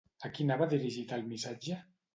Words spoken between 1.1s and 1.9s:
el missatge?